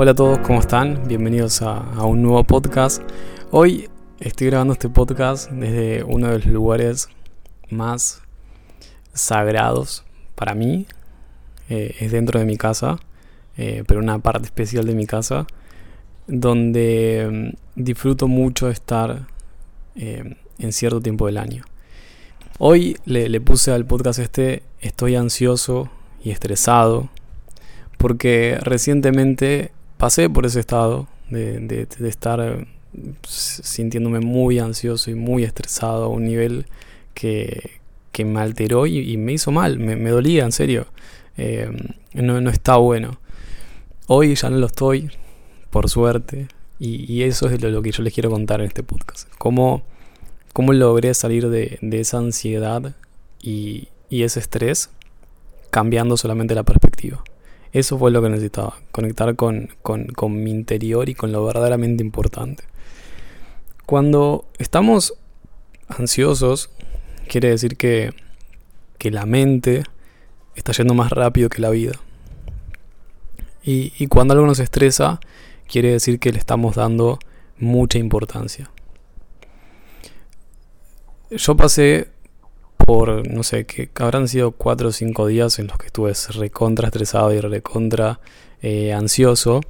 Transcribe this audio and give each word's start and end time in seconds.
Hola 0.00 0.12
a 0.12 0.14
todos, 0.14 0.38
¿cómo 0.46 0.60
están? 0.60 1.08
Bienvenidos 1.08 1.60
a, 1.60 2.04
un 2.04 2.22
nuevo 2.22 2.44
podcast. 2.44 3.02
Hoy 3.50 3.88
estoy 4.20 4.46
grabando 4.46 4.72
este 4.72 4.88
podcast 4.88 5.50
desde 5.50 6.04
uno 6.04 6.28
de 6.28 6.34
los 6.34 6.46
lugares 6.46 7.08
más 7.68 8.22
sagrados 9.12 10.04
para 10.36 10.54
mí. 10.54 10.86
Eh, 11.68 11.96
es 11.98 12.12
dentro 12.12 12.38
de 12.38 12.46
mi 12.46 12.56
casa, 12.56 13.00
eh, 13.56 13.82
pero 13.88 13.98
una 13.98 14.20
parte 14.20 14.44
especial 14.46 14.86
de 14.86 14.94
mi 14.94 15.04
casa, 15.04 15.48
donde 16.28 17.52
mm, 17.74 17.82
disfruto 17.82 18.28
mucho 18.28 18.70
estar 18.70 19.26
eh, 19.96 20.36
en 20.60 20.72
cierto 20.72 21.00
tiempo 21.00 21.26
del 21.26 21.38
año. 21.38 21.64
Hoy 22.60 22.98
le 23.04 23.40
puse 23.40 23.72
al 23.72 23.84
podcast 23.84 24.20
este, 24.20 24.62
estoy 24.80 25.16
ansioso 25.16 25.90
y 26.22 26.30
estresado, 26.30 27.08
porque 27.96 28.58
recientemente 28.60 29.72
pasé 29.98 30.30
por 30.30 30.46
ese 30.46 30.60
estado 30.60 31.06
de, 31.28 31.86
estar 32.00 32.40
eh, 32.40 32.66
sintiéndome 33.26 34.20
muy 34.20 34.58
ansioso 34.58 35.10
y 35.10 35.14
muy 35.14 35.44
estresado 35.44 36.04
a 36.04 36.08
un 36.08 36.24
nivel 36.24 36.66
que, 37.12 37.76
me 38.24 38.40
alteró 38.40 38.86
y, 38.86 39.16
me 39.16 39.34
hizo 39.34 39.52
mal, 39.52 39.78
me, 39.78 40.10
dolía, 40.10 40.44
en 40.44 40.50
serio. 40.50 40.86
Eh, 41.36 41.70
no, 42.14 42.50
está 42.50 42.76
bueno. 42.76 43.20
Hoy 44.08 44.34
ya 44.34 44.50
no 44.50 44.56
lo 44.56 44.66
estoy, 44.66 45.10
por 45.70 45.88
suerte, 45.88 46.48
y, 46.80 47.22
eso 47.22 47.48
es 47.48 47.60
lo, 47.62 47.82
que 47.82 47.92
yo 47.92 48.02
les 48.02 48.12
quiero 48.12 48.30
contar 48.30 48.60
en 48.60 48.66
este 48.66 48.82
podcast. 48.82 49.28
Cómo, 49.38 49.82
cómo 50.52 50.72
logré 50.72 51.14
salir 51.14 51.48
de, 51.48 51.78
esa 51.92 52.18
ansiedad 52.18 52.94
y 53.40 53.88
ese 54.10 54.40
estrés 54.40 54.90
cambiando 55.70 56.16
solamente 56.16 56.54
la 56.54 56.64
perspectiva. 56.64 57.22
Eso 57.72 57.98
fue 57.98 58.10
lo 58.10 58.22
que 58.22 58.30
necesitaba, 58.30 58.76
conectar 58.92 59.36
con, 59.36 59.68
mi 60.28 60.50
interior 60.50 61.08
y 61.08 61.14
con 61.14 61.32
lo 61.32 61.44
verdaderamente 61.44 62.02
importante. 62.02 62.64
Cuando 63.84 64.46
estamos 64.58 65.14
ansiosos, 65.88 66.70
quiere 67.28 67.50
decir 67.50 67.76
que, 67.76 68.12
la 69.00 69.26
mente 69.26 69.84
está 70.54 70.72
yendo 70.72 70.94
más 70.94 71.10
rápido 71.10 71.48
que 71.48 71.62
la 71.62 71.70
vida. 71.70 71.92
Y, 73.62 73.92
y 73.98 74.06
cuando 74.06 74.32
algo 74.32 74.46
nos 74.46 74.60
estresa, 74.60 75.20
quiere 75.66 75.92
decir 75.92 76.18
que 76.18 76.32
le 76.32 76.38
estamos 76.38 76.76
dando 76.76 77.18
mucha 77.58 77.98
importancia. 77.98 78.70
Yo 81.30 81.56
pasé 81.56 82.08
por, 82.88 83.30
no 83.30 83.42
sé, 83.42 83.66
que 83.66 83.90
habrán 83.96 84.28
sido 84.28 84.52
cuatro 84.52 84.88
o 84.88 84.92
cinco 84.92 85.26
días 85.26 85.58
en 85.58 85.66
los 85.66 85.76
que 85.76 85.88
estuve 85.88 86.14
recontra 86.30 86.86
estresado 86.88 87.34
y 87.34 87.38
recontra 87.38 88.18
eh, 88.62 88.94
ansioso. 88.94 89.60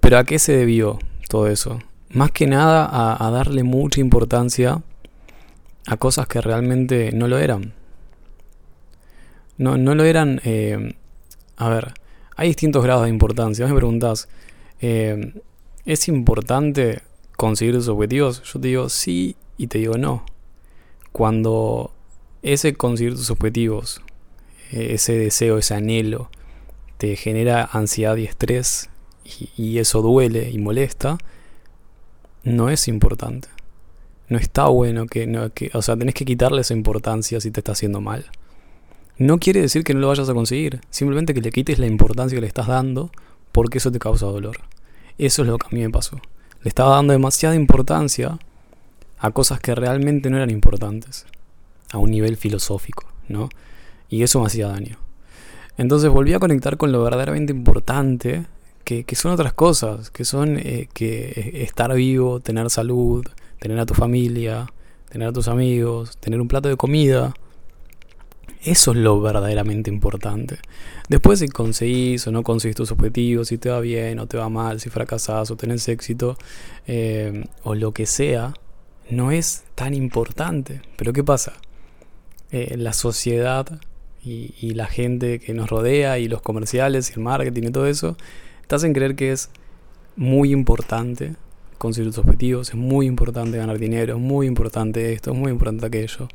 Pero 0.00 0.16
¿a 0.16 0.24
qué 0.24 0.38
se 0.38 0.56
debió 0.56 0.98
todo 1.28 1.48
eso? 1.48 1.80
Más 2.08 2.30
que 2.30 2.46
nada 2.46 2.88
a, 2.90 3.30
darle 3.30 3.62
mucha 3.62 4.00
importancia 4.00 4.82
a 5.86 5.96
cosas 5.98 6.28
que 6.28 6.40
realmente 6.40 7.12
no 7.12 7.28
lo 7.28 7.36
eran. 7.36 7.74
No, 9.58 9.76
no 9.76 9.94
lo 9.94 10.04
eran... 10.04 10.40
Eh, 10.42 10.94
a 11.58 11.68
ver, 11.68 11.92
hay 12.36 12.48
distintos 12.48 12.82
grados 12.82 13.02
de 13.02 13.10
importancia. 13.10 13.66
Me 13.66 13.74
preguntas, 13.74 14.30
eh, 14.80 15.34
¿es 15.84 16.08
importante 16.08 17.02
conseguir 17.36 17.74
tus 17.74 17.88
objetivos? 17.88 18.42
Yo 18.44 18.60
te 18.60 18.68
digo 18.68 18.88
sí 18.88 19.36
y 19.58 19.66
te 19.66 19.76
digo 19.76 19.98
no. 19.98 20.24
Cuando 21.12 21.92
ese 22.46 22.74
conseguir 22.74 23.14
tus 23.16 23.30
objetivos, 23.30 24.00
eh, 24.70 24.94
ese 24.94 25.18
deseo, 25.18 25.58
ese 25.58 25.74
anhelo, 25.74 26.30
te 26.96 27.16
genera 27.16 27.68
ansiedad 27.72 28.16
y 28.16 28.24
estrés 28.24 28.88
y, 29.56 29.78
eso 29.78 30.00
duele 30.00 30.50
y 30.50 30.58
molesta, 30.58 31.18
no 32.44 32.70
es 32.70 32.86
importante. 32.86 33.48
No 34.28 34.38
está 34.38 34.66
bueno 34.66 35.06
que, 35.06 35.26
no, 35.26 35.52
que, 35.52 35.70
o 35.74 35.82
sea, 35.82 35.96
tenés 35.96 36.14
que 36.14 36.24
quitarle 36.24 36.60
esa 36.60 36.74
importancia 36.74 37.40
si 37.40 37.50
te 37.50 37.60
está 37.60 37.72
haciendo 37.72 38.00
mal. 38.00 38.26
No 39.18 39.38
quiere 39.38 39.60
decir 39.60 39.82
que 39.82 39.94
no 39.94 40.00
lo 40.00 40.08
vayas 40.08 40.28
a 40.28 40.34
conseguir, 40.34 40.80
simplemente 40.90 41.34
que 41.34 41.40
le 41.40 41.50
quites 41.50 41.80
la 41.80 41.86
importancia 41.86 42.36
que 42.36 42.42
le 42.42 42.46
estás 42.46 42.68
dando 42.68 43.10
porque 43.50 43.78
eso 43.78 43.90
te 43.90 43.98
causa 43.98 44.26
dolor. 44.26 44.58
Eso 45.18 45.42
es 45.42 45.48
lo 45.48 45.58
que 45.58 45.66
a 45.66 45.74
mí 45.74 45.80
me 45.80 45.90
pasó. 45.90 46.20
Le 46.62 46.68
estaba 46.68 46.94
dando 46.94 47.12
demasiada 47.12 47.56
importancia 47.56 48.38
a 49.18 49.30
cosas 49.32 49.58
que 49.58 49.74
realmente 49.74 50.30
no 50.30 50.36
eran 50.36 50.50
importantes 50.50 51.26
a 51.92 51.98
un 51.98 52.10
nivel 52.10 52.36
filosófico, 52.36 53.06
¿no? 53.28 53.48
Y 54.08 54.22
eso 54.22 54.40
me 54.40 54.46
hacía 54.46 54.68
daño. 54.68 54.98
Entonces 55.76 56.10
volví 56.10 56.32
a 56.32 56.38
conectar 56.38 56.76
con 56.76 56.92
lo 56.92 57.02
verdaderamente 57.02 57.52
importante, 57.52 58.46
que, 58.84 59.04
son 59.14 59.32
otras 59.32 59.52
cosas, 59.52 60.10
que 60.10 60.24
son 60.24 60.58
eh, 60.58 60.88
que 60.94 61.62
estar 61.64 61.92
vivo, 61.94 62.40
tener 62.40 62.70
salud, 62.70 63.26
tener 63.58 63.78
a 63.80 63.86
tu 63.86 63.94
familia, 63.94 64.66
tener 65.10 65.28
a 65.28 65.32
tus 65.32 65.48
amigos, 65.48 66.16
tener 66.18 66.40
un 66.40 66.48
plato 66.48 66.68
de 66.68 66.76
comida. 66.76 67.34
Eso 68.62 68.92
es 68.92 68.96
lo 68.96 69.20
verdaderamente 69.20 69.90
importante. 69.90 70.58
Después 71.08 71.40
si 71.40 71.48
conseguís 71.48 72.26
o 72.26 72.32
no 72.32 72.42
conseguís 72.42 72.76
tus 72.76 72.92
objetivos, 72.92 73.48
si 73.48 73.58
te 73.58 73.70
va 73.70 73.80
bien 73.80 74.18
o 74.18 74.26
te 74.26 74.38
va 74.38 74.48
mal, 74.48 74.80
si 74.80 74.88
fracasás 74.88 75.50
o 75.50 75.56
tenés 75.56 75.88
éxito, 75.88 76.36
eh, 76.86 77.44
o 77.64 77.74
lo 77.74 77.92
que 77.92 78.06
sea, 78.06 78.54
no 79.10 79.30
es 79.30 79.64
tan 79.74 79.94
importante. 79.94 80.80
Pero 80.96 81.12
¿qué 81.12 81.24
pasa? 81.24 81.54
Eh, 82.50 82.76
la 82.76 82.92
sociedad 82.92 83.66
y, 84.22 84.74
la 84.74 84.86
gente 84.86 85.38
que 85.38 85.54
nos 85.54 85.70
rodea 85.70 86.18
y 86.18 86.28
los 86.28 86.42
comerciales 86.42 87.10
y 87.10 87.12
el 87.14 87.20
marketing 87.20 87.62
y 87.68 87.70
todo 87.70 87.86
eso, 87.86 88.16
te 88.66 88.74
hacen 88.74 88.92
creer 88.92 89.14
que 89.14 89.30
es 89.30 89.50
muy 90.16 90.50
importante 90.50 91.36
conseguir 91.78 92.10
tus 92.10 92.18
objetivos, 92.18 92.70
es 92.70 92.74
muy 92.74 93.06
importante 93.06 93.58
ganar 93.58 93.78
dinero, 93.78 94.14
es 94.14 94.20
muy 94.20 94.46
importante 94.46 95.12
esto, 95.12 95.32
es 95.32 95.36
muy 95.38 95.52
importante 95.52 95.86
aquello. 95.86 96.28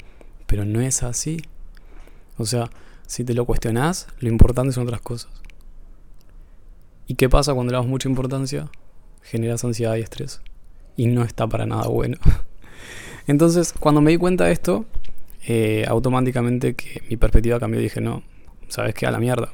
Pero 0.48 0.66
no 0.66 0.82
es 0.82 1.04
así. 1.04 1.42
O 2.38 2.46
sea, 2.46 2.70
si 3.08 3.24
te 3.24 3.34
lo 3.34 3.46
cuestionas, 3.46 4.08
lo 4.20 4.30
importante 4.30 4.72
son 4.72 4.84
otras 4.84 5.02
cosas. 5.02 5.32
¿Y 7.08 7.16
qué 7.16 7.28
pasa 7.28 7.54
cuando 7.54 7.72
le 7.72 7.78
damos 7.78 7.90
mucha 7.90 8.08
importancia? 8.08 8.70
Generas 9.22 9.66
ansiedad 9.66 9.96
y 9.96 10.02
estrés. 10.02 10.42
Y 10.96 11.08
no 11.08 11.24
está 11.24 11.48
para 11.48 11.66
nada 11.66 11.88
bueno. 11.88 12.18
Entonces, 13.28 13.74
cuando 13.78 14.02
me 14.02 14.12
di 14.12 14.18
cuenta 14.18 14.46
de 14.46 14.54
esto, 14.54 14.86
eh, 15.48 15.86
automáticamente 15.88 16.76
que 16.76 17.02
mi 17.10 17.18
perspectiva 17.18 17.60
cambió 17.60 17.80
y 17.80 17.84
dije, 17.84 18.02
no, 18.02 18.24
¿sabes 18.68 18.94
qué? 18.94 19.08
A 19.08 19.12
la 19.12 19.20
mierda. 19.20 19.52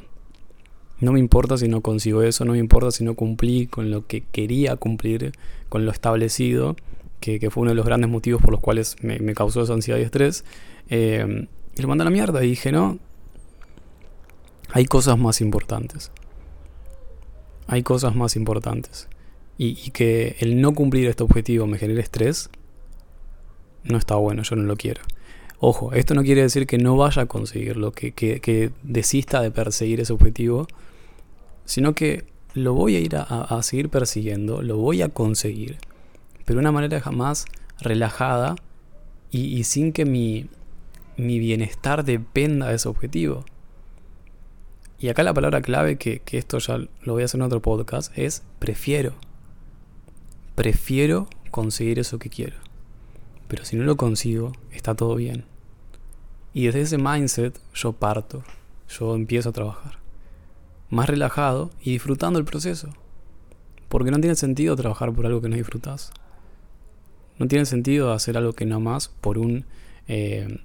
No 0.99 1.13
me 1.13 1.19
importa 1.19 1.57
si 1.57 1.67
no 1.67 1.81
consigo 1.81 2.23
eso, 2.23 2.43
no 2.43 2.53
me 2.53 2.57
importa 2.57 2.91
si 2.91 3.03
no 3.03 3.13
cumplí 3.13 3.67
con 3.67 3.91
lo 3.91 4.07
que 4.07 4.21
quería 4.21 4.75
cumplir, 4.75 5.31
con 5.69 5.85
lo 5.85 5.91
establecido, 5.91 6.75
que, 7.19 7.39
fue 7.51 7.61
uno 7.61 7.71
de 7.71 7.75
los 7.75 7.85
grandes 7.85 8.09
motivos 8.09 8.41
por 8.41 8.51
los 8.51 8.59
cuales 8.59 8.95
me, 9.01 9.33
causó 9.33 9.61
esa 9.61 9.73
ansiedad 9.73 9.99
y 9.99 10.03
estrés. 10.03 10.43
Eh, 10.89 11.47
y 11.75 11.81
lo 11.81 11.87
mandé 11.87 12.01
a 12.01 12.05
la 12.05 12.11
mierda 12.11 12.43
y 12.43 12.49
dije, 12.49 12.71
no, 12.71 12.99
hay 14.71 14.85
cosas 14.85 15.17
más 15.17 15.39
importantes. 15.39 16.11
Hay 17.67 17.83
cosas 17.83 18.15
más 18.15 18.35
importantes. 18.35 19.07
Y, 19.57 19.77
y 19.85 19.91
que 19.91 20.35
el 20.39 20.61
no 20.61 20.73
cumplir 20.73 21.07
este 21.07 21.23
objetivo 21.23 21.67
me 21.67 21.77
genere 21.77 22.01
estrés, 22.01 22.49
no 23.83 23.97
está 23.97 24.15
bueno, 24.15 24.43
yo 24.43 24.55
no 24.55 24.63
lo 24.63 24.75
quiero. 24.75 25.01
Ojo, 25.59 25.93
esto 25.93 26.13
no 26.13 26.21
quiere 26.23 26.43
decir 26.43 26.67
que 26.67 26.77
no 26.77 26.95
vaya 26.97 27.23
a 27.23 27.25
conseguirlo, 27.25 27.91
que, 27.91 28.11
que, 28.13 28.71
desista 28.83 29.41
de 29.41 29.49
perseguir 29.49 29.99
ese 29.99 30.13
objetivo, 30.13 30.67
sino 31.65 31.93
que 31.95 32.25
lo 32.53 32.73
voy 32.73 32.95
a 32.95 32.99
ir 32.99 33.15
a, 33.15 33.59
seguir 33.63 33.89
persiguiendo, 33.89 34.61
lo 34.61 34.77
voy 34.77 35.01
a 35.01 35.09
conseguir, 35.09 35.77
pero 36.45 36.57
de 36.57 36.61
una 36.61 36.71
manera 36.71 37.01
jamás 37.01 37.45
relajada 37.79 38.55
y, 39.31 39.63
sin 39.63 39.93
que 39.93 40.05
mi, 40.05 40.47
mi, 41.17 41.39
bienestar 41.39 42.05
dependa 42.05 42.69
de 42.69 42.75
ese 42.75 42.87
objetivo. 42.87 43.43
Y 44.99 45.09
acá 45.09 45.23
la 45.23 45.33
palabra 45.33 45.61
clave, 45.61 45.97
que, 45.97 46.19
que 46.19 46.37
esto 46.37 46.59
ya 46.59 46.77
lo 46.77 47.13
voy 47.13 47.23
a 47.23 47.25
hacer 47.25 47.39
en 47.39 47.45
otro 47.45 47.61
podcast, 47.61 48.15
es 48.17 48.43
prefiero. 48.59 49.13
Prefiero 50.55 51.27
conseguir 51.51 51.99
eso 51.99 52.19
que 52.19 52.29
quiero. 52.29 52.57
Pero 53.47 53.63
si 53.63 53.75
no 53.75 53.83
lo 53.83 53.95
consigo, 53.97 54.53
está 54.71 54.95
todo 54.95 55.15
bien. 55.15 55.45
Y 56.57 56.65
desde 56.65 56.81
ese 56.81 56.97
mindset 56.97 57.55
yo 57.75 57.93
parto, 57.93 58.43
yo 58.89 59.13
empiezo 59.13 59.49
a 59.49 59.51
trabajar. 59.51 59.99
Más 60.89 61.07
relajado 61.07 61.69
y 61.83 61.91
disfrutando 61.91 62.39
el 62.39 62.45
proceso. 62.45 62.89
Porque 63.89 64.09
no 64.09 64.19
tiene 64.19 64.35
sentido 64.35 64.75
trabajar 64.75 65.13
por 65.13 65.27
algo 65.27 65.39
que 65.39 65.49
no 65.49 65.55
disfrutas. 65.55 66.11
No 67.37 67.47
tiene 67.47 67.67
sentido 67.67 68.11
hacer 68.11 68.37
algo 68.37 68.53
que 68.53 68.65
no 68.65 68.79
más 68.79 69.07
por 69.07 69.37
un 69.37 69.65
eh, 70.07 70.61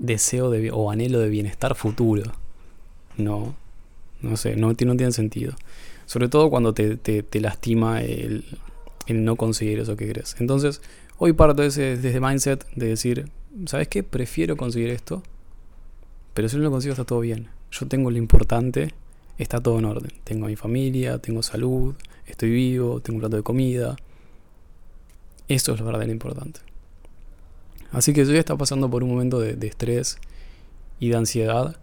deseo 0.00 0.50
de, 0.50 0.72
o 0.72 0.90
anhelo 0.90 1.20
de 1.20 1.28
bienestar 1.28 1.76
futuro. 1.76 2.32
No, 3.16 3.54
no 4.20 4.36
sé, 4.36 4.56
no, 4.56 4.74
tiene 4.74 5.12
sentido. 5.12 5.54
Sobre 6.06 6.28
todo 6.28 6.50
cuando 6.50 6.74
te, 6.74 6.96
te, 6.96 7.40
lastima 7.40 8.02
el, 8.02 8.44
el 9.08 9.24
no 9.24 9.34
conseguir 9.34 9.80
eso 9.80 9.96
que 9.96 10.08
crees. 10.08 10.36
Entonces, 10.38 10.80
Hoy 11.20 11.32
parto 11.32 11.64
ese, 11.64 11.96
desde 11.96 12.20
mindset 12.20 12.64
de 12.76 12.86
decir, 12.86 13.28
¿sabes 13.66 13.88
qué? 13.88 14.04
Prefiero 14.04 14.56
conseguir 14.56 14.90
esto, 14.90 15.24
pero 16.32 16.48
si 16.48 16.56
no 16.56 16.62
lo 16.62 16.70
consigo 16.70 16.92
está 16.92 17.04
todo 17.04 17.18
bien. 17.18 17.48
Yo 17.72 17.88
tengo 17.88 18.12
lo 18.12 18.18
importante, 18.18 18.94
está 19.36 19.60
todo 19.60 19.80
en 19.80 19.86
orden. 19.86 20.12
Tengo 20.22 20.46
mi 20.46 20.54
familia, 20.54 21.18
tengo 21.18 21.42
salud, 21.42 21.96
estoy 22.24 22.50
vivo, 22.50 23.00
tengo 23.00 23.16
un 23.16 23.20
plato 23.22 23.36
de 23.36 23.42
comida. 23.42 23.96
Eso 25.48 25.74
es 25.74 25.80
lo 25.80 25.86
verdadero 25.86 26.12
importante. 26.12 26.60
Así 27.90 28.12
que 28.12 28.24
si 28.24 28.32
ya 28.32 28.38
está 28.38 28.56
pasando 28.56 28.88
por 28.88 29.02
un 29.02 29.10
momento 29.10 29.40
de, 29.40 29.66
estrés 29.66 30.18
y 31.00 31.08
de 31.08 31.16
ansiedad, 31.16 31.80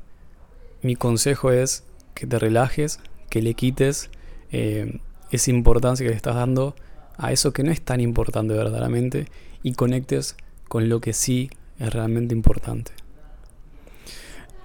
mi 0.82 0.96
consejo 0.96 1.52
es 1.52 1.84
que 2.14 2.26
te 2.26 2.40
relajes, 2.40 3.02
que 3.30 3.42
le 3.42 3.54
quites 3.54 4.10
eh, 4.54 5.02
esa 5.30 5.52
importancia 5.52 6.06
que 6.06 6.12
le 6.12 6.16
estás 6.16 6.36
dando 6.36 6.74
a 7.18 7.32
eso 7.32 7.54
que 7.54 7.64
no 7.64 7.72
es 7.72 7.82
tan 7.82 8.00
importante 8.00 8.54
verdaderamente 8.54 9.28
y 9.64 9.74
conectes 9.74 10.36
con 10.68 10.90
lo 10.90 11.02
que 11.02 11.14
sí 11.14 11.50
es 11.80 11.94
realmente 11.94 12.34
importante. 12.34 12.92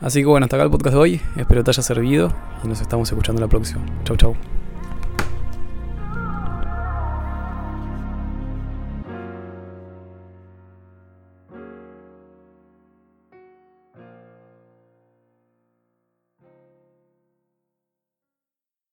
Así 0.01 0.21
que 0.21 0.27
bueno, 0.27 0.45
hasta 0.45 0.57
acá 0.57 0.65
el 0.65 0.71
podcast 0.71 0.95
de 0.95 1.01
hoy. 1.01 1.21
Espero 1.37 1.63
te 1.63 1.71
haya 1.71 1.83
servido 1.83 2.35
y 2.65 2.69
nos 2.69 2.81
estamos 2.81 3.11
escuchando 3.11 3.41
la 3.41 3.49
próxima. 3.49 3.85
Chau, 4.05 4.17
chau. 4.17 4.37